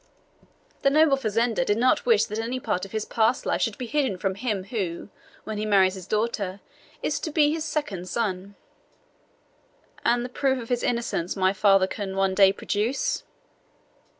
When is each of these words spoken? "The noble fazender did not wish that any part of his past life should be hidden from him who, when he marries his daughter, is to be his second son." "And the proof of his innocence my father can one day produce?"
"The 0.81 0.89
noble 0.89 1.15
fazender 1.15 1.63
did 1.63 1.77
not 1.77 2.07
wish 2.07 2.25
that 2.25 2.39
any 2.39 2.59
part 2.59 2.85
of 2.85 2.91
his 2.91 3.05
past 3.05 3.45
life 3.45 3.61
should 3.61 3.77
be 3.77 3.85
hidden 3.85 4.17
from 4.17 4.33
him 4.33 4.63
who, 4.63 5.09
when 5.43 5.59
he 5.59 5.65
marries 5.67 5.93
his 5.93 6.07
daughter, 6.07 6.59
is 7.03 7.19
to 7.19 7.29
be 7.29 7.51
his 7.53 7.63
second 7.63 8.09
son." 8.09 8.55
"And 10.03 10.25
the 10.25 10.29
proof 10.29 10.59
of 10.59 10.69
his 10.69 10.81
innocence 10.81 11.35
my 11.35 11.53
father 11.53 11.85
can 11.85 12.15
one 12.15 12.33
day 12.33 12.51
produce?" 12.51 13.25